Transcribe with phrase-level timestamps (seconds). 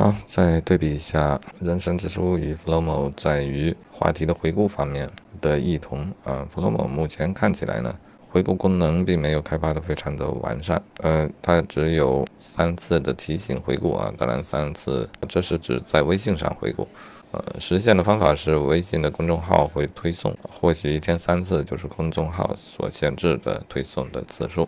[0.00, 5.06] 好，再对比一下人生之书与 Flomo 在于话题的回顾方面
[5.42, 6.48] 的异同啊。
[6.54, 7.94] Flomo 目前看起来呢，
[8.26, 16.88] 回顾功能并没有开发的非常的完善，呃，它只有三次的提醒回顾啊，当然三次这是指在微信上回顾，
[17.32, 24.66] 呃，实现的方法是微信的公众号会推送，或许一天三次就是公众号所限制的推送的次数。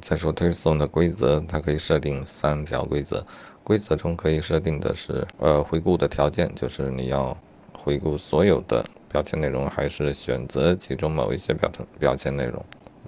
[0.00, 3.24] 再说推送的规则，它可以设定三条规则。
[3.62, 7.36] 规则中可以设定的是，呃，回顾的条件就是你要
[7.72, 12.64] 回顾所有的标签内容，还是选择其中某一些标签标签内容。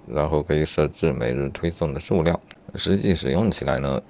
[0.07, 2.39] 然后可以设置每日推送的数量。
[2.75, 4.01] 实际使用起来呢，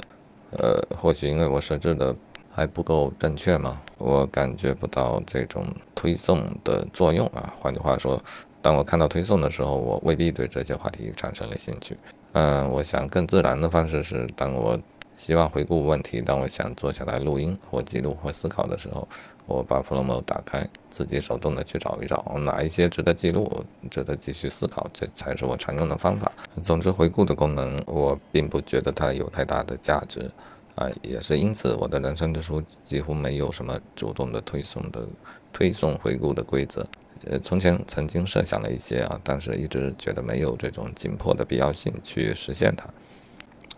[0.52, 2.14] 呃，或许因为我设置的
[2.52, 7.54] 还不够正确嘛，我感觉不到这种推送的作用啊。
[7.60, 8.22] 换句话说。
[8.66, 11.96] 当我看到推送的时候，我未必对这些话题产生了兴趣。
[12.32, 14.76] 嗯，我想更自然的方式是，当我
[15.20, 19.08] 希望回顾问题，当我想坐下来录音或记录或思考的时候，
[19.46, 26.32] 我把 Flowmo 打开，自己手动的去找一找哪一些值得记录、值得继续思考，这才是我常用的方法。
[26.64, 30.32] 总之，回顾的功能我并不觉得它有太大的价值
[30.74, 35.08] 啊，也是因此我的人生之书几乎没有什么主动的推送的
[35.54, 36.84] 推送回顾的规则。
[37.26, 42.88] 呃，从前曾经设想了一些啊，但是一直觉得没有这种紧迫的必要性去实现它。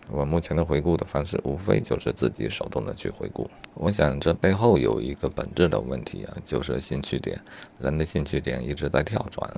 [0.10, 3.50] 我目前的回顾的方式，无非就是自己手动的去回顾。
[3.74, 7.40] 我想这背后有一个本质的问题啊，就是兴趣点。
[7.80, 9.50] 人的兴趣点一直在跳转。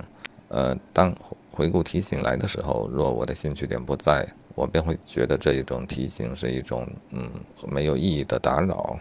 [0.48, 1.16] 呃，当
[1.52, 7.30] 回顾提醒来的时候，若我的兴趣点不在，我便会觉得这一种提醒是一种嗯
[7.67, 9.00] 没有意义的打扰。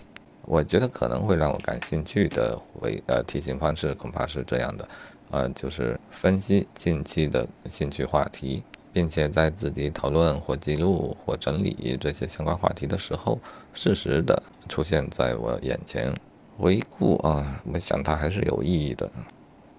[0.51, 4.89] 我觉得可能会让我感兴趣的回呃提醒方式恐怕是这样的，
[5.31, 13.39] 呃，就是分析近期的兴趣话题，并且在自己讨论或记录或整理这些相关话题的时候，
[13.75, 16.15] 适时的出现在我眼前
[16.57, 19.11] 回顾啊，我想它还是有意义的，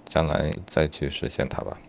[0.06, 1.80] 将来再去实现它吧。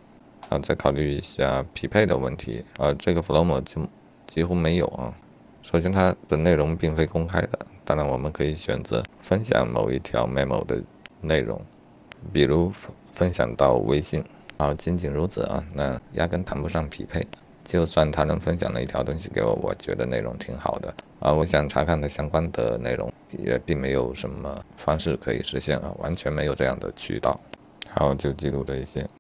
[0.48, 3.86] 啊，再考虑一下匹配的问题啊，这个 Flowmo 就
[4.27, 5.14] 几乎没有啊。
[5.61, 7.58] 首先，它的内容并非公开的。
[7.90, 10.80] 当然，我们可以选择分享某一条 memo 的
[11.20, 11.61] 内容，
[12.33, 12.70] 比如
[13.11, 14.23] 分享到微信，
[14.58, 17.27] 啊，仅仅如此啊，那压根谈不上匹配。
[17.64, 27.36] 就算他能分享了一条东西给我，我觉得内容挺好的啊，我想查看的相关的内容也并没有什么方式可以实现啊，完全没有这样的渠道。
[27.89, 29.05] 好，就记录这一些。